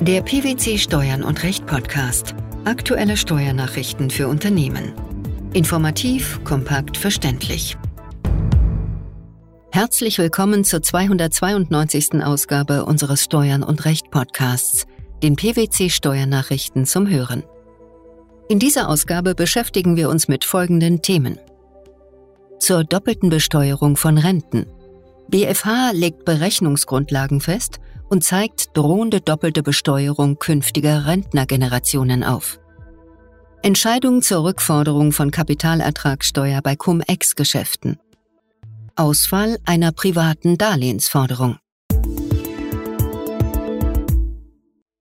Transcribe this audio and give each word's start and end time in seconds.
Der 0.00 0.22
PwC 0.22 0.78
Steuern 0.78 1.24
und 1.24 1.42
Recht 1.42 1.66
Podcast. 1.66 2.36
Aktuelle 2.64 3.16
Steuernachrichten 3.16 4.10
für 4.10 4.28
Unternehmen. 4.28 4.92
Informativ, 5.54 6.38
kompakt, 6.44 6.96
verständlich. 6.96 7.76
Herzlich 9.72 10.18
willkommen 10.18 10.62
zur 10.62 10.82
292. 10.82 12.22
Ausgabe 12.22 12.84
unseres 12.84 13.24
Steuern 13.24 13.64
und 13.64 13.86
Recht 13.86 14.12
Podcasts, 14.12 14.86
den 15.24 15.34
PwC 15.34 15.90
Steuernachrichten 15.90 16.86
zum 16.86 17.08
Hören. 17.08 17.42
In 18.48 18.60
dieser 18.60 18.88
Ausgabe 18.88 19.34
beschäftigen 19.34 19.96
wir 19.96 20.10
uns 20.10 20.28
mit 20.28 20.44
folgenden 20.44 21.02
Themen. 21.02 21.40
Zur 22.60 22.84
doppelten 22.84 23.30
Besteuerung 23.30 23.96
von 23.96 24.16
Renten. 24.16 24.66
BFH 25.28 25.90
legt 25.90 26.24
Berechnungsgrundlagen 26.24 27.40
fest 27.40 27.80
und 28.08 28.24
zeigt 28.24 28.76
drohende 28.76 29.20
doppelte 29.20 29.62
Besteuerung 29.62 30.38
künftiger 30.38 31.06
Rentnergenerationen 31.06 32.24
auf. 32.24 32.58
Entscheidung 33.62 34.22
zur 34.22 34.44
Rückforderung 34.44 35.12
von 35.12 35.30
Kapitalertragssteuer 35.30 36.62
bei 36.62 36.76
Cum-Ex-Geschäften. 36.76 37.98
Ausfall 38.94 39.58
einer 39.64 39.92
privaten 39.92 40.58
Darlehensforderung. 40.58 41.58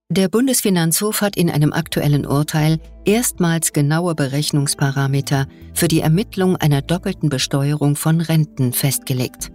Der 0.10 0.30
Bundesfinanzhof 0.30 1.22
hat 1.22 1.36
in 1.36 1.52
einem 1.52 1.74
aktuellen 1.74 2.26
Urteil 2.26 2.80
erstmals 3.06 3.74
genaue 3.74 4.16
Berechnungsparameter 4.16 5.48
für 5.76 5.88
die 5.88 6.00
Ermittlung 6.00 6.56
einer 6.56 6.82
doppelten 6.82 7.30
Besteuerung 7.30 7.96
von 7.96 8.22
Renten 8.22 8.74
festgelegt. 8.74 9.52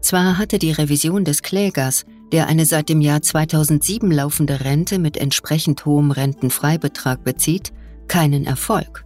Zwar 0.00 0.38
hatte 0.38 0.58
die 0.58 0.70
Revision 0.70 1.24
des 1.24 1.42
Klägers 1.42 2.04
der 2.32 2.48
eine 2.48 2.66
seit 2.66 2.88
dem 2.88 3.00
Jahr 3.00 3.22
2007 3.22 4.10
laufende 4.10 4.64
Rente 4.64 4.98
mit 4.98 5.16
entsprechend 5.16 5.84
hohem 5.84 6.10
Rentenfreibetrag 6.10 7.22
bezieht, 7.22 7.72
keinen 8.08 8.46
Erfolg. 8.46 9.04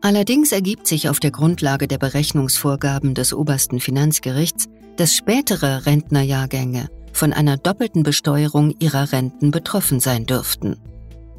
Allerdings 0.00 0.52
ergibt 0.52 0.86
sich 0.86 1.08
auf 1.08 1.20
der 1.20 1.30
Grundlage 1.30 1.86
der 1.86 1.98
Berechnungsvorgaben 1.98 3.14
des 3.14 3.34
obersten 3.34 3.80
Finanzgerichts, 3.80 4.68
dass 4.96 5.14
spätere 5.14 5.84
Rentnerjahrgänge 5.84 6.88
von 7.12 7.32
einer 7.32 7.56
doppelten 7.56 8.02
Besteuerung 8.02 8.74
ihrer 8.78 9.12
Renten 9.12 9.50
betroffen 9.50 10.00
sein 10.00 10.24
dürften. 10.24 10.76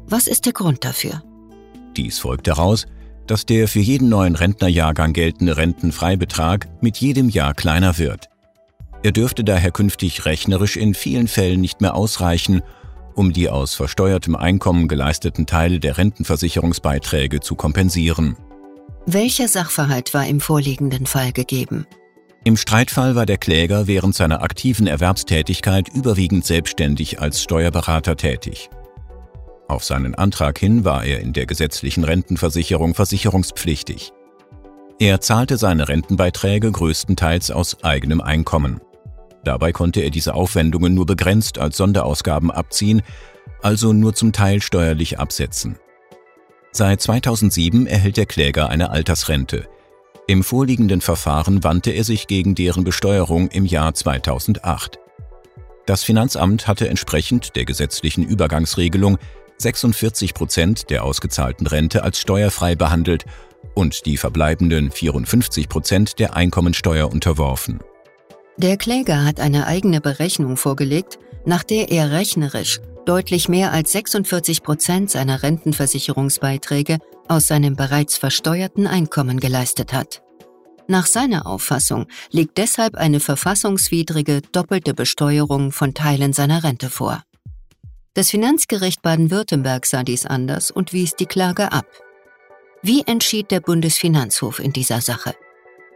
Was 0.06 0.26
ist 0.26 0.46
der 0.46 0.52
Grund 0.52 0.84
dafür? 0.84 1.22
Dies 1.96 2.18
folgt 2.18 2.46
daraus, 2.46 2.86
dass 3.26 3.46
der 3.46 3.68
für 3.68 3.80
jeden 3.80 4.08
neuen 4.08 4.36
Rentnerjahrgang 4.36 5.12
geltende 5.12 5.56
Rentenfreibetrag 5.56 6.68
mit 6.82 6.98
jedem 6.98 7.28
Jahr 7.28 7.54
kleiner 7.54 7.98
wird. 7.98 8.31
Er 9.02 9.12
dürfte 9.12 9.42
daher 9.42 9.72
künftig 9.72 10.24
rechnerisch 10.26 10.76
in 10.76 10.94
vielen 10.94 11.26
Fällen 11.26 11.60
nicht 11.60 11.80
mehr 11.80 11.94
ausreichen, 11.94 12.62
um 13.14 13.32
die 13.32 13.48
aus 13.48 13.74
versteuertem 13.74 14.36
Einkommen 14.36 14.88
geleisteten 14.88 15.46
Teile 15.46 15.80
der 15.80 15.98
Rentenversicherungsbeiträge 15.98 17.40
zu 17.40 17.56
kompensieren. 17.56 18.36
Welcher 19.06 19.48
Sachverhalt 19.48 20.14
war 20.14 20.26
im 20.26 20.40
vorliegenden 20.40 21.06
Fall 21.06 21.32
gegeben? 21.32 21.86
Im 22.44 22.56
Streitfall 22.56 23.14
war 23.14 23.26
der 23.26 23.38
Kläger 23.38 23.86
während 23.86 24.14
seiner 24.14 24.42
aktiven 24.42 24.86
Erwerbstätigkeit 24.86 25.88
überwiegend 25.88 26.44
selbstständig 26.44 27.20
als 27.20 27.42
Steuerberater 27.42 28.16
tätig. 28.16 28.70
Auf 29.68 29.84
seinen 29.84 30.14
Antrag 30.14 30.58
hin 30.58 30.84
war 30.84 31.04
er 31.04 31.20
in 31.20 31.32
der 31.32 31.46
gesetzlichen 31.46 32.04
Rentenversicherung 32.04 32.94
versicherungspflichtig. 32.94 34.12
Er 34.98 35.20
zahlte 35.20 35.56
seine 35.56 35.88
Rentenbeiträge 35.88 36.70
größtenteils 36.70 37.50
aus 37.50 37.82
eigenem 37.82 38.20
Einkommen. 38.20 38.80
Dabei 39.44 39.72
konnte 39.72 40.00
er 40.00 40.10
diese 40.10 40.34
Aufwendungen 40.34 40.94
nur 40.94 41.06
begrenzt 41.06 41.58
als 41.58 41.76
Sonderausgaben 41.76 42.50
abziehen, 42.50 43.02
also 43.60 43.92
nur 43.92 44.14
zum 44.14 44.32
Teil 44.32 44.62
steuerlich 44.62 45.18
absetzen. 45.18 45.76
Seit 46.72 47.02
2007 47.02 47.86
erhält 47.86 48.16
der 48.16 48.26
Kläger 48.26 48.70
eine 48.70 48.90
Altersrente. 48.90 49.68
Im 50.26 50.42
vorliegenden 50.42 51.00
Verfahren 51.00 51.64
wandte 51.64 51.90
er 51.90 52.04
sich 52.04 52.26
gegen 52.28 52.54
deren 52.54 52.84
Besteuerung 52.84 53.48
im 53.48 53.66
Jahr 53.66 53.92
2008. 53.92 54.98
Das 55.84 56.04
Finanzamt 56.04 56.68
hatte 56.68 56.88
entsprechend 56.88 57.56
der 57.56 57.64
gesetzlichen 57.64 58.24
Übergangsregelung 58.24 59.18
46 59.58 60.32
Prozent 60.32 60.90
der 60.90 61.04
ausgezahlten 61.04 61.66
Rente 61.66 62.02
als 62.04 62.20
steuerfrei 62.20 62.76
behandelt 62.76 63.26
und 63.74 64.06
die 64.06 64.16
verbleibenden 64.16 64.90
54 64.90 65.68
Prozent 65.68 66.18
der 66.18 66.36
Einkommensteuer 66.36 67.10
unterworfen. 67.10 67.80
Der 68.56 68.76
Kläger 68.76 69.24
hat 69.24 69.40
eine 69.40 69.66
eigene 69.66 70.00
Berechnung 70.00 70.56
vorgelegt, 70.56 71.18
nach 71.44 71.62
der 71.62 71.90
er 71.90 72.10
rechnerisch 72.10 72.80
deutlich 73.06 73.48
mehr 73.48 73.72
als 73.72 73.92
46 73.92 74.62
Prozent 74.62 75.10
seiner 75.10 75.42
Rentenversicherungsbeiträge 75.42 76.98
aus 77.28 77.48
seinem 77.48 77.76
bereits 77.76 78.16
versteuerten 78.16 78.86
Einkommen 78.86 79.40
geleistet 79.40 79.92
hat. 79.92 80.22
Nach 80.86 81.06
seiner 81.06 81.46
Auffassung 81.46 82.06
liegt 82.30 82.58
deshalb 82.58 82.96
eine 82.96 83.20
verfassungswidrige 83.20 84.42
doppelte 84.52 84.94
Besteuerung 84.94 85.72
von 85.72 85.94
Teilen 85.94 86.32
seiner 86.32 86.64
Rente 86.64 86.90
vor. 86.90 87.22
Das 88.14 88.30
Finanzgericht 88.30 89.00
Baden-Württemberg 89.00 89.86
sah 89.86 90.02
dies 90.02 90.26
anders 90.26 90.70
und 90.70 90.92
wies 90.92 91.14
die 91.16 91.26
Klage 91.26 91.72
ab. 91.72 91.86
Wie 92.82 93.02
entschied 93.06 93.50
der 93.50 93.60
Bundesfinanzhof 93.60 94.58
in 94.58 94.72
dieser 94.72 95.00
Sache? 95.00 95.34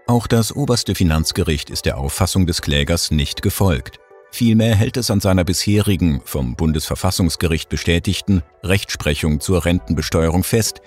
Auch 0.08 0.28
das 0.28 0.54
oberste 0.54 0.94
Finanzgericht 0.94 1.68
ist 1.68 1.84
der 1.84 1.98
Auffassung 1.98 2.46
des 2.46 2.62
Klägers 2.62 3.10
nicht 3.10 3.42
gefolgt. 3.42 3.98
Vielmehr 4.30 4.76
hält 4.76 4.96
es 4.96 5.10
an 5.10 5.18
seiner 5.18 5.42
bisherigen, 5.42 6.20
vom 6.24 6.54
Bundesverfassungsgericht 6.54 7.68
bestätigten 7.68 8.42
Rechtsprechung 8.62 9.40
zur 9.40 9.64
Rentenbesteuerung 9.64 10.44
fest, 10.44 10.80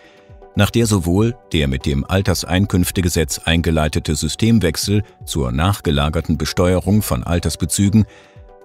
nach 0.55 0.69
der 0.69 0.85
sowohl 0.85 1.35
der 1.51 1.67
mit 1.67 1.85
dem 1.85 2.05
Alterseinkünftegesetz 2.05 3.39
eingeleitete 3.39 4.15
Systemwechsel 4.15 5.03
zur 5.25 5.51
nachgelagerten 5.51 6.37
Besteuerung 6.37 7.01
von 7.01 7.25
Altersbezügen 7.25 8.05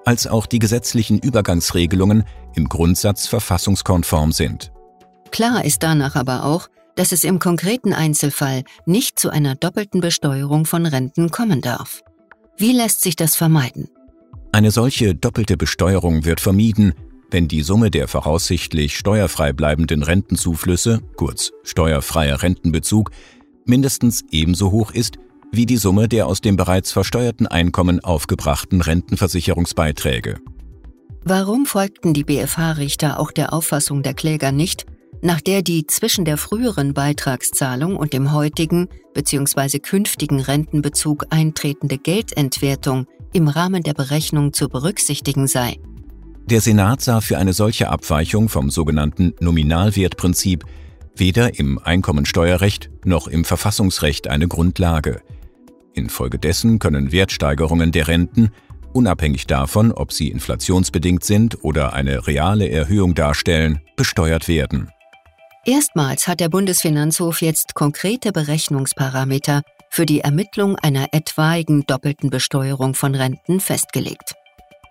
als 0.05 0.29
auch 0.29 0.47
die 0.47 0.61
gesetzlichen 0.61 1.19
Übergangsregelungen 1.19 2.25
im 2.55 2.69
Grundsatz 2.69 3.27
verfassungskonform 3.27 4.31
sind. 4.31 4.71
Klar 5.33 5.65
ist 5.65 5.83
danach 5.83 6.15
aber 6.15 6.45
auch, 6.45 6.69
dass 6.97 7.13
es 7.13 7.25
im 7.25 7.39
konkreten 7.39 7.93
Einzelfall 7.93 8.65
nicht 8.87 9.19
zu 9.19 9.31
einer 9.31 9.55
doppelten 9.55 10.01
Besteuerung 10.01 10.67
von 10.67 10.87
Renten 10.87 11.31
kommen 11.31 11.61
darf. 11.61 12.03
Wie 12.57 12.73
lässt 12.73 13.03
sich 13.03 13.17
das 13.17 13.37
vermeiden? 13.37 13.89
Eine 14.53 14.71
solche 14.71 15.15
doppelte 15.15 15.57
Besteuerung 15.57 16.25
wird 16.25 16.41
vermieden, 16.41 16.95
wenn 17.31 17.49
die 17.49 17.63
Summe 17.63 17.91
der 17.91 18.07
voraussichtlich 18.07 18.97
steuerfrei 18.97 19.53
bleibenden 19.53 20.05
Rentenzuflüsse, 20.05 21.01
kurz 21.17 21.51
steuerfreier 21.65 22.43
Rentenbezug, 22.43 23.11
mindestens 23.65 24.25
ebenso 24.31 24.71
hoch 24.71 24.93
ist 24.93 25.19
wie 25.57 25.67
die 25.67 25.77
Summe 25.77 26.09
der 26.09 26.27
aus 26.27 26.41
dem 26.41 26.57
bereits 26.57 26.93
versteuerten 26.93 27.47
Einkommen 27.47 28.01
aufgebrachten 28.01 28.81
Rentenversicherungsbeiträge. 28.81 30.41
Warum 31.25 31.65
folgten 31.65 32.13
die 32.13 32.25
BFH-Richter 32.25 33.19
auch 33.19 33.31
der 33.31 33.53
Auffassung 33.53 34.03
der 34.03 34.15
Kläger 34.15 34.53
nicht, 34.53 34.85
nach 35.25 35.41
der 35.41 35.63
die 35.63 35.87
zwischen 35.87 36.27
der 36.27 36.37
früheren 36.37 36.93
Beitragszahlung 36.93 37.97
und 37.97 38.13
dem 38.13 38.33
heutigen 38.33 38.89
bzw. 39.15 39.79
künftigen 39.79 40.39
Rentenbezug 40.39 41.27
eintretende 41.31 41.97
Geldentwertung 41.97 43.07
im 43.33 43.49
Rahmen 43.49 43.83
der 43.83 43.95
Berechnung 43.95 44.53
zu 44.53 44.69
berücksichtigen 44.69 45.47
sei. 45.47 45.79
Der 46.45 46.61
Senat 46.61 47.01
sah 47.01 47.23
für 47.23 47.39
eine 47.39 47.55
solche 47.55 47.89
Abweichung 47.89 48.51
vom 48.51 48.71
sogenannten 48.71 49.33
Nominalwertprinzip 49.41 50.65
weder 51.17 51.59
im 51.59 51.79
Einkommensteuerrecht 51.79 52.91
noch 53.05 53.27
im 53.27 53.47
Verfassungsrecht 53.47 54.29
eine 54.29 54.47
Grundlage. 54.47 55.23
Infolgedessen 55.95 56.79
können 56.79 57.13
Wertsteigerungen 57.13 57.93
der 57.93 58.09
Renten, 58.09 58.51
unabhängig 58.93 59.47
davon, 59.47 59.91
ob 59.91 60.13
sie 60.13 60.29
inflationsbedingt 60.29 61.25
sind 61.25 61.65
oder 61.65 61.95
eine 61.95 62.27
reale 62.27 62.69
Erhöhung 62.69 63.15
darstellen, 63.15 63.81
besteuert 63.97 64.49
werden. 64.49 64.91
Erstmals 65.67 66.29
hat 66.29 66.41
der 66.41 66.51
Bundesfinanzhof 66.51 67.41
jetzt 67.41 67.75
konkrete 67.75 68.33
Berechnungsparameter 68.33 69.63
für 69.89 70.05
die 70.05 70.21
Ermittlung 70.21 70.77
einer 70.77 71.09
etwaigen 71.13 71.87
doppelten 71.87 72.29
Besteuerung 72.29 72.95
von 72.95 73.15
Renten 73.15 73.61
festgelegt. 73.61 74.35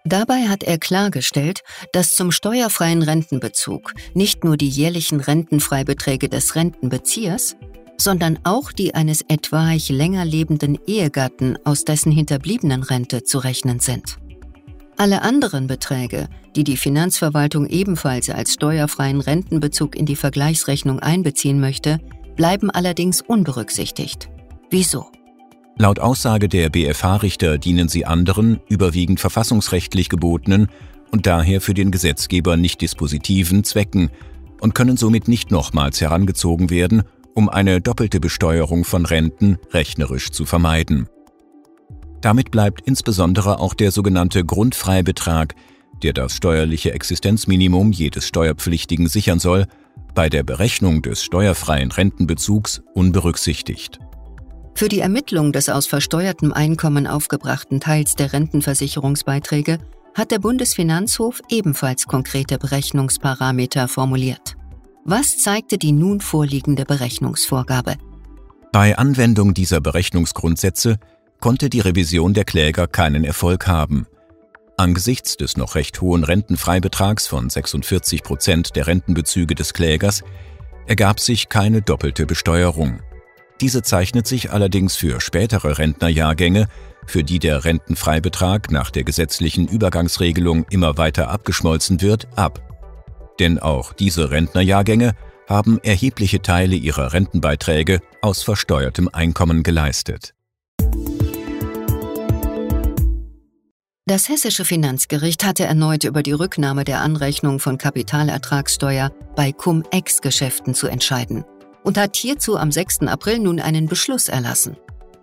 Dabei 0.04 0.48
hat 0.48 0.64
er 0.64 0.80
klargestellt, 0.80 1.62
dass 1.92 2.16
zum 2.16 2.31
steuerfreien 2.31 3.04
Rentenbezug 3.04 3.94
nicht 4.14 4.44
nur 4.44 4.58
die 4.58 4.68
jährlichen 4.68 5.20
Rentenfreibeträge 5.20 6.28
des 6.28 6.56
Rentenbeziehers, 6.56 7.56
sondern 7.98 8.40
auch 8.44 8.72
die 8.72 8.96
eines 8.96 9.22
etwaig 9.30 9.90
länger 9.90 10.26
lebenden 10.26 10.80
Ehegatten 10.88 11.58
aus 11.64 11.86
dessen 11.86 12.12
hinterbliebenen 12.12 12.84
Rente 12.84 13.24
zu 13.24 13.38
rechnen 13.38 13.80
sind. 13.80 14.18
Alle 14.98 15.22
anderen 15.22 15.68
Beträge, 15.68 16.28
die 16.56 16.63
die 16.63 16.78
Finanzverwaltung 16.78 17.68
ebenfalls 17.68 18.30
als 18.30 18.54
steuerfreien 18.54 19.22
Rentenbezug 19.22 19.95
in 19.95 20.06
die 20.06 20.16
Vergleichsrechnung 20.16 21.00
einbeziehen 21.00 21.60
möchte, 21.60 22.00
bleiben 22.36 22.69
allerdings 22.69 23.22
unberücksichtigt. 23.22 24.30
Wieso? 24.69 25.07
Laut 25.78 26.00
Aussage 26.00 26.50
der 26.50 26.69
BFH-Richter 26.69 27.57
dienen 27.57 27.90
sie 27.90 28.06
anderen, 28.06 28.60
überwiegend 28.69 29.19
verfassungsrechtlich 29.19 30.10
gebotenen 30.10 30.68
und 31.12 31.25
daher 31.25 31.62
für 31.62 31.74
den 31.74 31.90
Gesetzgeber 31.90 32.57
nicht 32.57 32.81
dispositiven 32.81 33.63
Zwecken 33.63 34.12
und 34.62 34.75
können 34.75 34.98
somit 34.98 35.28
nicht 35.28 35.51
nochmals 35.51 36.00
herangezogen 36.00 36.69
werden, 36.69 37.04
um 37.34 37.50
eine 37.50 37.81
doppelte 37.81 38.19
Besteuerung 38.19 38.86
von 38.86 39.06
Renten 39.06 39.57
rechnerisch 39.72 40.30
zu 40.30 40.45
vermeiden. 40.45 41.10
Damit 42.24 42.52
bleibt 42.52 42.80
insbesondere 42.86 43.60
auch 43.60 43.74
der 43.74 43.92
sogenannte 43.92 44.46
Grundfreibetrag, 44.46 45.56
der 46.04 46.14
das 46.14 46.38
steuerliche 46.38 46.94
Existenzminimum 46.94 47.92
jedes 47.92 48.30
Steuerpflichtigen 48.30 49.10
sichern 49.10 49.40
soll, 49.40 49.66
bei 50.16 50.30
der 50.30 50.44
Berechnung 50.44 51.02
des 51.02 51.22
steuerfreien 51.22 51.92
Rentenbezugs 51.92 52.81
unberücksichtigt. 52.94 54.00
Für 54.74 54.88
die 54.88 55.02
Ermittlung 55.02 55.52
des 55.52 55.68
aus 55.68 55.86
versteuertem 55.86 56.54
Einkommen 56.54 57.08
aufgebrachten 57.08 57.81
Teils 57.81 58.16
der 58.16 58.31
Rentenversicherungsbeiträge 58.31 59.80
hat 60.16 60.31
der 60.31 60.40
Bundesfinanzhof 60.40 61.42
ebenfalls 61.50 62.06
konkrete 62.06 62.58
Berechnungsparameter 62.58 63.90
formuliert. 63.90 64.56
Was 65.04 65.40
zeigte 65.40 65.78
die 65.78 65.92
nun 65.92 66.22
vorliegende 66.22 66.86
Berechnungsvorgabe? 66.86 67.96
Bei 68.72 68.98
Anwendung 68.98 69.54
dieser 69.54 69.81
Berechnungsgrundsätze 69.81 71.00
konnte 71.44 71.69
die 71.69 71.81
Revision 71.81 72.34
der 72.34 72.45
Kläger 72.45 72.88
keinen 72.88 73.25
Erfolg 73.25 73.68
haben. 73.68 74.07
Angesichts 74.78 75.36
des 75.36 75.57
noch 75.57 75.75
recht 75.75 76.00
hohen 76.00 76.24
Rentenfreibetrags 76.24 77.28
von 77.28 77.50
46 77.50 78.24
Prozent 78.24 78.78
der 78.78 78.88
Rentenbezüge 78.88 79.54
des 79.54 79.74
Klägers 79.74 80.24
ergab 80.88 81.19
sich 81.19 81.50
keine 81.50 81.81
doppelte 81.81 82.25
Besteuerung. 82.25 83.01
Diese 83.60 83.81
zeichnet 83.81 84.25
sich 84.25 84.54
allerdings 84.54 84.95
für 84.95 85.19
spätere 85.19 85.80
Rentnerjahrgänge, 85.80 86.69
für 87.07 87.25
die 87.25 87.40
der 87.40 87.66
Rentenfreibetrag 87.66 88.72
nach 88.72 88.90
der 88.90 89.04
gesetzlichen 89.04 89.68
Übergangsregelung 89.68 90.66
immer 90.69 90.98
weiter 90.98 91.30
abgeschmolzen 91.30 92.00
wird, 92.00 92.25
ab. 92.38 92.62
Denn 93.42 93.60
auch 93.60 93.92
diese 93.92 94.31
Rentnerjahrgänge 94.31 95.12
haben 95.50 95.81
erhebliche 95.84 96.42
Teile 96.42 96.78
ihrer 96.78 97.12
Rentenbeiträge 97.12 98.00
aus 98.22 98.44
versteuertem 98.44 99.10
Einkommen 99.12 99.63
geleistet. 99.63 100.34
Das 104.06 104.28
hessische 104.28 104.66
Finanzgericht 104.66 105.46
hatte 105.46 105.64
erneut 105.64 106.04
über 106.04 106.24
die 106.24 106.34
Rücknahme 106.34 106.84
der 106.84 107.00
Anrechnung 107.00 107.60
von 107.60 107.78
Kapitalertragssteuer 107.78 109.14
bei 109.34 109.54
Cum-Ex-Geschäften 109.54 110.74
zu 110.74 110.88
entscheiden 110.88 111.46
und 111.84 111.98
hat 111.98 112.18
hierzu 112.18 112.58
am 112.58 112.70
6. 112.70 113.04
April 113.04 113.40
nun 113.40 113.62
einen 113.62 113.86
Beschluss 113.86 114.28
erlassen. 114.28 114.76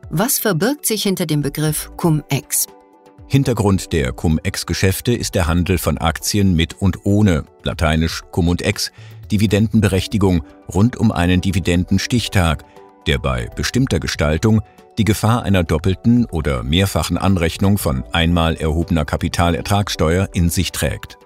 Was 0.09 0.38
verbirgt 0.38 0.87
sich 0.87 1.03
hinter 1.03 1.27
dem 1.27 1.43
Begriff 1.43 1.91
Cum-Ex? 1.99 2.69
Hintergrund 3.27 3.93
der 3.93 4.12
Cum-Ex-Geschäfte 4.12 5.12
ist 5.12 5.35
der 5.35 5.47
Handel 5.47 5.77
von 5.77 5.99
Aktien 5.99 6.56
mit 6.56 6.81
und 6.81 7.05
ohne, 7.05 7.44
lateinisch 7.62 8.23
Cum 8.31 8.49
und 8.49 8.62
Ex, 8.62 8.93
Dividendenberechtigung 9.31 10.43
rund 10.73 10.97
um 10.97 11.12
einen 11.12 11.43
Dividendenstichtag, 11.43 12.65
der 13.10 13.18
bei 13.18 13.48
bestimmter 13.56 13.98
Gestaltung 13.98 14.62
die 14.96 15.02
Gefahr 15.02 15.42
einer 15.42 15.64
doppelten 15.64 16.26
oder 16.26 16.62
mehrfachen 16.62 17.18
Anrechnung 17.18 17.76
von 17.76 18.04
einmal 18.12 18.54
erhobener 18.54 19.04
Kapitalertragssteuer 19.04 20.28
in 20.32 20.48
sich 20.48 20.70
trägt. 20.70 21.18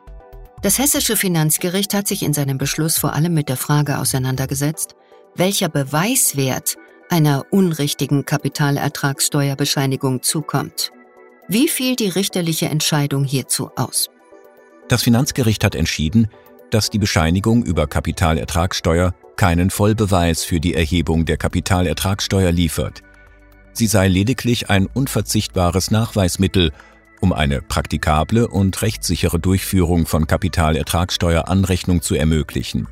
Das 0.63 0.79
hessische 0.79 1.15
Finanzgericht 1.15 1.93
hat 1.93 2.09
sich 2.09 2.23
in 2.23 2.33
seinem 2.33 2.57
Beschluss 2.57 2.97
vor 2.97 3.13
allem 3.13 3.35
mit 3.35 3.51
der 3.51 3.59
Frage 3.59 3.99
auseinandergesetzt, 3.99 4.95
welcher 5.35 5.69
Beweiswert 5.69 6.77
einer 7.11 7.45
unrichtigen 7.51 8.25
Kapitalertragssteuerbescheinigung 8.25 10.23
zukommt. 10.23 10.91
Wie 11.49 11.69
fiel 11.69 11.97
die 11.97 12.09
richterliche 12.09 12.71
Entscheidung 12.71 13.25
hierzu 13.25 13.71
aus? 13.77 14.09
Das 14.89 15.03
Finanzgericht 15.03 15.63
hat 15.63 15.75
entschieden, 15.75 16.29
dass 16.71 16.89
die 16.89 16.99
Bescheinigung 16.99 17.63
über 17.63 17.87
Kapitalertragssteuer 17.87 19.13
keinen 19.37 19.71
Vollbeweis 19.71 20.45
für 20.45 20.61
die 20.61 20.75
Erhebung 20.75 21.25
der 21.25 21.37
Kapitalertragssteuer 21.37 22.53
liefert. 22.53 23.03
Sie 23.73 23.87
sei 23.87 24.09
lediglich 24.09 24.71
ein 24.71 24.87
unverzichtbares 24.87 25.91
Nachweismittel, 25.91 26.73
um 27.21 27.33
eine 27.33 27.63
praktikable 27.63 28.49
und 28.49 28.83
rechtssichere 28.83 29.39
Durchführung 29.39 30.07
von 30.07 30.27
Kapitalertragssteueranrechnung 30.27 32.03
zu 32.03 32.15
ermöglichen 32.15 32.89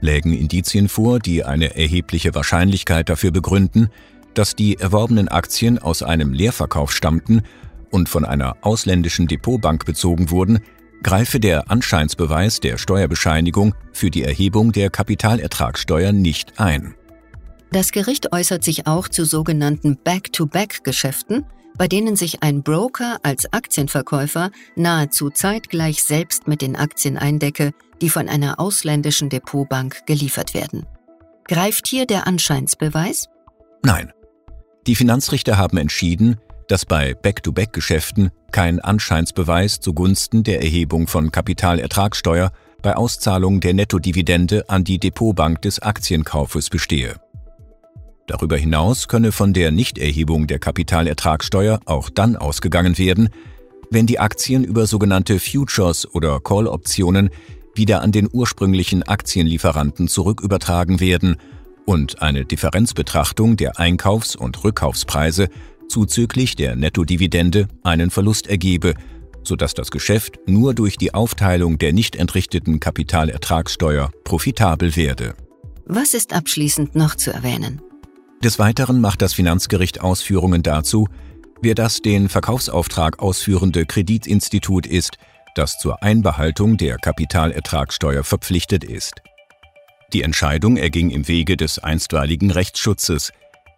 lägen 0.00 0.32
Indizien 0.32 0.88
vor, 0.88 1.18
die 1.18 1.44
eine 1.44 1.76
erhebliche 1.76 2.34
Wahrscheinlichkeit 2.34 3.08
dafür 3.08 3.30
begründen, 3.30 3.88
dass 4.34 4.54
die 4.54 4.78
erworbenen 4.78 5.28
Aktien 5.28 5.78
aus 5.78 6.02
einem 6.02 6.32
Leerverkauf 6.32 6.92
stammten 6.92 7.42
und 7.90 8.08
von 8.08 8.24
einer 8.24 8.56
ausländischen 8.60 9.26
Depotbank 9.26 9.84
bezogen 9.84 10.30
wurden, 10.30 10.60
greife 11.02 11.40
der 11.40 11.70
Anscheinsbeweis 11.70 12.60
der 12.60 12.78
Steuerbescheinigung 12.78 13.74
für 13.92 14.10
die 14.10 14.22
Erhebung 14.22 14.72
der 14.72 14.90
Kapitalertragssteuer 14.90 16.12
nicht 16.12 16.60
ein. 16.60 16.94
Das 17.70 17.92
Gericht 17.92 18.32
äußert 18.32 18.64
sich 18.64 18.86
auch 18.86 19.08
zu 19.08 19.24
sogenannten 19.24 19.98
Back-to-Back-Geschäften, 20.02 21.44
bei 21.76 21.86
denen 21.86 22.16
sich 22.16 22.42
ein 22.42 22.62
Broker 22.62 23.18
als 23.22 23.52
Aktienverkäufer 23.52 24.50
nahezu 24.74 25.30
zeitgleich 25.30 26.02
selbst 26.02 26.48
mit 26.48 26.62
den 26.62 26.76
Aktien 26.76 27.16
eindecke, 27.16 27.72
die 28.00 28.08
von 28.08 28.28
einer 28.28 28.58
ausländischen 28.58 29.28
Depotbank 29.28 30.06
geliefert 30.06 30.54
werden. 30.54 30.86
Greift 31.46 31.86
hier 31.86 32.06
der 32.06 32.26
Anscheinsbeweis? 32.26 33.28
Nein. 33.84 34.12
Die 34.86 34.94
Finanzrichter 34.94 35.58
haben 35.58 35.76
entschieden, 35.76 36.40
dass 36.68 36.86
bei 36.86 37.14
Back-to-Back-Geschäften 37.14 38.30
kein 38.52 38.80
Anscheinsbeweis 38.80 39.80
zugunsten 39.80 40.44
der 40.44 40.62
Erhebung 40.62 41.06
von 41.06 41.32
Kapitalertragssteuer 41.32 42.52
bei 42.82 42.94
Auszahlung 42.94 43.60
der 43.60 43.74
Nettodividende 43.74 44.68
an 44.68 44.84
die 44.84 44.98
Depotbank 44.98 45.62
des 45.62 45.80
Aktienkaufes 45.80 46.70
bestehe. 46.70 47.16
Darüber 48.26 48.56
hinaus 48.56 49.08
könne 49.08 49.32
von 49.32 49.54
der 49.54 49.70
Nichterhebung 49.70 50.46
der 50.46 50.58
Kapitalertragssteuer 50.58 51.80
auch 51.86 52.10
dann 52.10 52.36
ausgegangen 52.36 52.98
werden, 52.98 53.30
wenn 53.90 54.06
die 54.06 54.18
Aktien 54.18 54.64
über 54.64 54.86
sogenannte 54.86 55.40
Futures 55.40 56.06
oder 56.14 56.38
Call-Optionen 56.40 57.30
wieder 57.74 58.02
an 58.02 58.12
den 58.12 58.28
ursprünglichen 58.30 59.02
Aktienlieferanten 59.02 60.08
zurückübertragen 60.08 61.00
werden 61.00 61.36
und 61.86 62.20
eine 62.20 62.44
Differenzbetrachtung 62.44 63.56
der 63.56 63.78
Einkaufs- 63.78 64.36
und 64.36 64.62
Rückkaufspreise 64.62 65.48
zuzüglich 65.88 66.56
der 66.56 66.76
Nettodividende 66.76 67.68
einen 67.82 68.10
Verlust 68.10 68.46
ergebe, 68.46 68.94
sodass 69.42 69.74
das 69.74 69.90
Geschäft 69.90 70.38
nur 70.46 70.74
durch 70.74 70.96
die 70.96 71.14
Aufteilung 71.14 71.78
der 71.78 71.92
nicht 71.92 72.16
entrichteten 72.16 72.80
Kapitalertragssteuer 72.80 74.10
profitabel 74.24 74.96
werde. 74.96 75.34
Was 75.86 76.14
ist 76.14 76.34
abschließend 76.34 76.94
noch 76.94 77.14
zu 77.14 77.32
erwähnen? 77.32 77.80
Des 78.42 78.58
Weiteren 78.58 79.00
macht 79.00 79.22
das 79.22 79.32
Finanzgericht 79.32 80.00
Ausführungen 80.00 80.62
dazu, 80.62 81.08
wer 81.60 81.74
das 81.74 82.02
den 82.02 82.28
Verkaufsauftrag 82.28 83.18
ausführende 83.18 83.84
Kreditinstitut 83.84 84.86
ist, 84.86 85.16
das 85.54 85.78
zur 85.78 86.02
Einbehaltung 86.02 86.76
der 86.76 86.98
Kapitalertragssteuer 86.98 88.22
verpflichtet 88.22 88.84
ist. 88.84 89.14
Die 90.12 90.22
Entscheidung 90.22 90.76
erging 90.76 91.10
im 91.10 91.26
Wege 91.26 91.56
des 91.56 91.78
einstweiligen 91.78 92.50
Rechtsschutzes. 92.50 93.32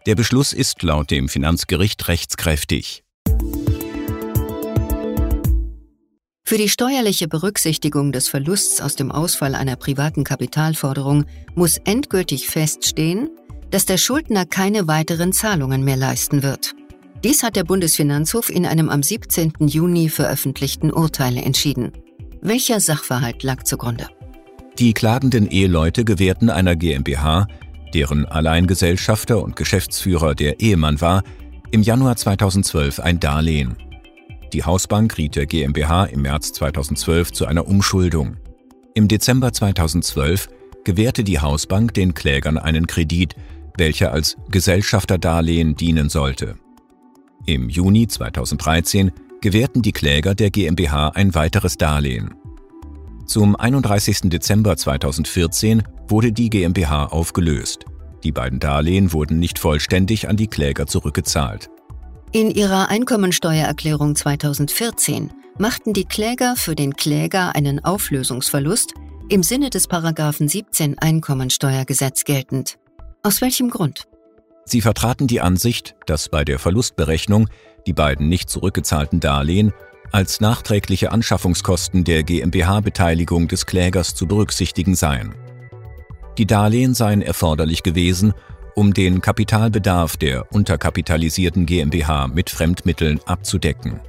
Der 0.06 0.14
Beschluss 0.14 0.54
ist 0.54 0.82
laut 0.82 1.10
dem 1.10 1.28
Finanzgericht 1.28 2.08
rechtskräftig. 2.08 3.04
Für 6.42 6.56
die 6.56 6.70
steuerliche 6.70 7.28
Berücksichtigung 7.28 8.10
des 8.10 8.28
Verlusts 8.30 8.80
aus 8.80 8.96
dem 8.96 9.12
Ausfall 9.12 9.54
einer 9.54 9.76
privaten 9.76 10.24
Kapitalforderung 10.24 11.26
muss 11.54 11.76
endgültig 11.84 12.48
feststehen, 12.48 13.28
dass 13.70 13.84
der 13.84 13.98
Schuldner 13.98 14.46
keine 14.46 14.88
weiteren 14.88 15.34
Zahlungen 15.34 15.84
mehr 15.84 15.98
leisten 15.98 16.42
wird. 16.42 16.72
Dies 17.22 17.42
hat 17.42 17.54
der 17.54 17.64
Bundesfinanzhof 17.64 18.48
in 18.48 18.64
einem 18.64 18.88
am 18.88 19.02
17. 19.02 19.52
Juni 19.60 20.08
veröffentlichten 20.08 20.90
Urteil 20.90 21.36
entschieden. 21.36 21.92
Welcher 22.40 22.80
Sachverhalt 22.80 23.42
lag 23.42 23.64
zugrunde? 23.64 24.08
Die 24.78 24.94
klagenden 24.94 25.46
Eheleute 25.46 26.06
gewährten 26.06 26.48
einer 26.48 26.74
GmbH, 26.74 27.46
deren 27.94 28.24
Alleingesellschafter 28.26 29.42
und 29.42 29.56
Geschäftsführer 29.56 30.34
der 30.34 30.60
Ehemann 30.60 31.00
war, 31.00 31.22
im 31.70 31.82
Januar 31.82 32.16
2012 32.16 33.00
ein 33.00 33.20
Darlehen. 33.20 33.76
Die 34.52 34.64
Hausbank 34.64 35.16
riet 35.16 35.36
der 35.36 35.46
GmbH 35.46 36.06
im 36.06 36.22
März 36.22 36.52
2012 36.52 37.32
zu 37.32 37.46
einer 37.46 37.68
Umschuldung. 37.68 38.36
Im 38.94 39.06
Dezember 39.06 39.52
2012 39.52 40.48
gewährte 40.84 41.22
die 41.22 41.38
Hausbank 41.38 41.94
den 41.94 42.14
Klägern 42.14 42.58
einen 42.58 42.86
Kredit, 42.86 43.36
welcher 43.76 44.12
als 44.12 44.36
Gesellschafterdarlehen 44.50 45.76
dienen 45.76 46.08
sollte. 46.08 46.56
Im 47.46 47.68
Juni 47.68 48.08
2013 48.08 49.12
gewährten 49.40 49.82
die 49.82 49.92
Kläger 49.92 50.34
der 50.34 50.50
GmbH 50.50 51.10
ein 51.10 51.34
weiteres 51.34 51.76
Darlehen. 51.76 52.34
Zum 53.26 53.54
31. 53.54 54.22
Dezember 54.24 54.76
2014 54.76 55.82
wurde 56.08 56.32
die 56.32 56.50
GmbH 56.50 57.06
aufgelöst. 57.06 57.84
Die 58.24 58.32
beiden 58.32 58.58
Darlehen 58.58 59.12
wurden 59.12 59.38
nicht 59.38 59.58
vollständig 59.58 60.28
an 60.28 60.36
die 60.36 60.48
Kläger 60.48 60.86
zurückgezahlt. 60.86 61.70
In 62.32 62.50
ihrer 62.50 62.88
Einkommensteuererklärung 62.88 64.14
2014 64.16 65.32
machten 65.58 65.92
die 65.92 66.04
Kläger 66.04 66.56
für 66.56 66.74
den 66.74 66.94
Kläger 66.94 67.54
einen 67.54 67.84
Auflösungsverlust 67.84 68.94
im 69.28 69.42
Sinne 69.42 69.70
des 69.70 69.86
Paragraphen 69.86 70.48
17 70.48 70.98
Einkommensteuergesetz 70.98 72.24
geltend. 72.24 72.78
Aus 73.22 73.40
welchem 73.40 73.70
Grund? 73.70 74.08
Sie 74.64 74.80
vertraten 74.80 75.26
die 75.26 75.40
Ansicht, 75.40 75.94
dass 76.06 76.28
bei 76.28 76.44
der 76.44 76.58
Verlustberechnung 76.58 77.48
die 77.86 77.92
beiden 77.92 78.28
nicht 78.28 78.50
zurückgezahlten 78.50 79.20
Darlehen 79.20 79.72
als 80.12 80.40
nachträgliche 80.40 81.12
Anschaffungskosten 81.12 82.04
der 82.04 82.22
GmbH-Beteiligung 82.22 83.48
des 83.48 83.66
Klägers 83.66 84.14
zu 84.14 84.26
berücksichtigen 84.26 84.94
seien. 84.94 85.34
Die 86.38 86.46
Darlehen 86.46 86.94
seien 86.94 87.22
erforderlich 87.22 87.82
gewesen, 87.82 88.32
um 88.74 88.94
den 88.94 89.20
Kapitalbedarf 89.20 90.16
der 90.16 90.52
unterkapitalisierten 90.52 91.66
GmbH 91.66 92.28
mit 92.28 92.50
Fremdmitteln 92.50 93.20
abzudecken. 93.26 94.00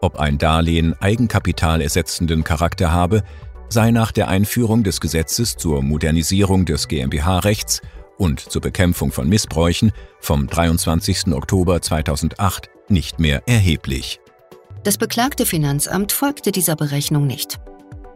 Ob 0.00 0.18
ein 0.18 0.38
Darlehen 0.38 1.00
Eigenkapital 1.00 1.80
ersetzenden 1.80 2.42
Charakter 2.42 2.90
habe, 2.90 3.22
sei 3.68 3.90
nach 3.90 4.12
der 4.12 4.28
Einführung 4.28 4.82
des 4.82 5.00
Gesetzes 5.00 5.56
zur 5.56 5.82
Modernisierung 5.82 6.64
des 6.64 6.88
GmbH-Rechts 6.88 7.80
und 8.18 8.40
zur 8.40 8.60
Bekämpfung 8.60 9.12
von 9.12 9.28
Missbräuchen 9.28 9.92
vom 10.20 10.46
23. 10.46 11.28
Oktober 11.28 11.80
2008 11.80 12.70
nicht 12.88 13.20
mehr 13.20 13.42
erheblich. 13.46 14.20
Das 14.84 14.98
beklagte 14.98 15.46
Finanzamt 15.46 16.12
folgte 16.12 16.52
dieser 16.52 16.76
Berechnung 16.76 17.26
nicht. 17.26 17.60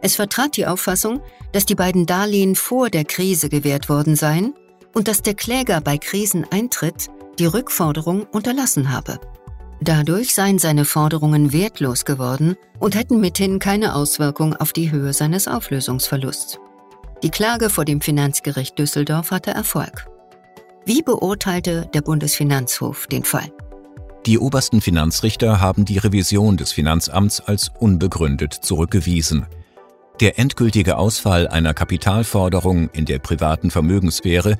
Es 0.01 0.15
vertrat 0.15 0.57
die 0.57 0.67
Auffassung, 0.67 1.21
dass 1.51 1.65
die 1.65 1.75
beiden 1.75 2.05
Darlehen 2.05 2.55
vor 2.55 2.89
der 2.89 3.05
Krise 3.05 3.49
gewährt 3.49 3.89
worden 3.89 4.15
seien 4.15 4.53
und 4.93 5.07
dass 5.07 5.21
der 5.21 5.33
Kläger 5.33 5.81
bei 5.81 5.97
Kriseneintritt 5.97 7.07
die 7.39 7.45
Rückforderung 7.45 8.23
unterlassen 8.31 8.91
habe. 8.91 9.19
Dadurch 9.79 10.33
seien 10.33 10.59
seine 10.59 10.85
Forderungen 10.85 11.53
wertlos 11.53 12.03
geworden 12.03 12.55
und 12.79 12.95
hätten 12.95 13.19
mithin 13.19 13.59
keine 13.59 13.95
Auswirkung 13.95 14.55
auf 14.55 14.73
die 14.73 14.91
Höhe 14.91 15.13
seines 15.13 15.47
Auflösungsverlusts. 15.47 16.59
Die 17.23 17.29
Klage 17.29 17.69
vor 17.69 17.85
dem 17.85 18.01
Finanzgericht 18.01 18.77
Düsseldorf 18.77 19.31
hatte 19.31 19.51
Erfolg. 19.51 20.07
Wie 20.85 21.01
beurteilte 21.01 21.89
der 21.93 22.01
Bundesfinanzhof 22.01 23.07
den 23.07 23.23
Fall? 23.23 23.51
Die 24.27 24.39
obersten 24.39 24.81
Finanzrichter 24.81 25.61
haben 25.61 25.85
die 25.85 25.99
Revision 25.99 26.57
des 26.57 26.73
Finanzamts 26.73 27.39
als 27.39 27.71
unbegründet 27.79 28.53
zurückgewiesen. 28.53 29.45
Der 30.19 30.37
endgültige 30.37 30.97
Ausfall 30.97 31.47
einer 31.47 31.73
Kapitalforderung 31.73 32.89
in 32.89 33.05
der 33.05 33.19
privaten 33.19 33.71
Vermögenssphäre 33.71 34.57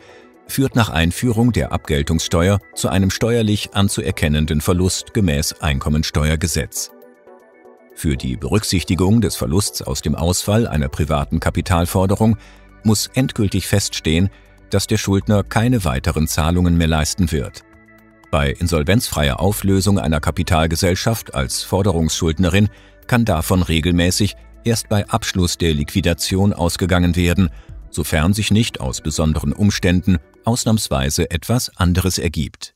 führt 0.48 0.78
nach 0.78 0.90
Einführung 0.90 1.52
der 1.52 1.74
Abgeltungssteuer 1.74 2.60
zu 2.76 2.88
einem 2.88 3.10
steuerlich 3.10 3.72
anzuerkennenden 3.74 4.62
Verlust 4.62 5.14
gemäß 5.14 5.60
Einkommensteuergesetz. 5.60 6.92
Für 7.94 8.16
die 8.16 8.38
Berücksichtigung 8.38 9.20
des 9.20 9.36
Verlusts 9.36 9.82
aus 9.82 10.02
dem 10.02 10.16
Ausfall 10.16 10.66
einer 10.66 10.88
privaten 10.88 11.42
Kapitalforderung 11.42 12.38
muss 12.84 13.08
endgültig 13.16 13.68
feststehen, 13.68 14.30
dass 14.70 14.88
der 14.88 14.98
Schuldner 14.98 15.44
keine 15.44 15.84
weiteren 15.84 16.26
Zahlungen 16.26 16.78
mehr 16.78 16.88
leisten 16.88 17.34
wird. 17.34 17.67
Bei 18.30 18.52
insolvenzfreier 18.52 19.40
Auflösung 19.40 20.00
einer 20.00 20.20
Kapitalgesellschaft 20.20 21.34
als 21.34 21.64
Forderungsschuldnerin 21.64 22.70
kann 23.08 23.24
davon 23.24 23.62
regelmäßig 23.62 24.36
erst 24.66 24.90
bei 24.90 25.08
Abschluss 25.08 25.58
der 25.58 25.74
Liquidation 25.74 26.52
ausgegangen 26.52 27.16
werden, 27.16 27.50
sofern 27.90 28.34
sich 28.34 28.52
nicht 28.52 28.82
aus 28.82 29.02
besonderen 29.02 29.54
Umständen 29.54 30.18
ausnahmsweise 30.44 31.32
etwas 31.32 31.76
anderes 31.78 32.18
ergibt. 32.18 32.74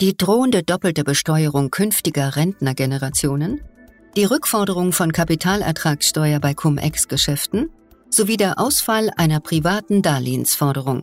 Die 0.00 0.16
drohende 0.16 0.62
doppelte 0.62 1.02
Besteuerung 1.02 1.72
künftiger 1.72 2.36
Rentnergenerationen, 2.36 3.60
die 4.16 4.24
Rückforderung 4.24 4.92
von 4.92 5.10
Kapitalertragssteuer 5.12 6.38
bei 6.38 6.54
Cum-Ex-Geschäften 6.54 7.70
sowie 8.08 8.36
der 8.36 8.60
Ausfall 8.60 9.10
einer 9.16 9.40
privaten 9.40 10.02
Darlehensforderung. 10.02 11.02